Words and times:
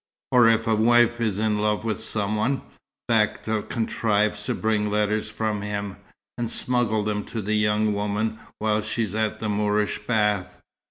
Or 0.31 0.47
if 0.49 0.65
a 0.65 0.73
wife 0.73 1.21
is 1.21 1.37
in 1.37 1.59
love 1.59 1.85
with 1.85 1.99
some 2.01 2.35
one, 2.35 2.63
Bakta 3.07 3.61
contrives 3.69 4.41
to 4.45 4.55
bring 4.55 4.89
letters 4.89 5.29
from 5.29 5.61
him, 5.61 5.97
and 6.39 6.49
smuggle 6.49 7.03
them 7.03 7.23
to 7.25 7.39
the 7.39 7.53
young 7.53 7.93
woman 7.93 8.39
while 8.57 8.81
she's 8.81 9.13
at 9.13 9.39
the 9.39 9.47
Moorish 9.47 9.99
bath. 10.07 10.59